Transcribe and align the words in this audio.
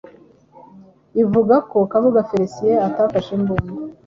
ivuga 1.23 1.55
ko 1.69 1.77
Kabuga 1.91 2.25
Félicien 2.29 2.81
atafashe 2.87 3.31
imbunda 3.37 3.71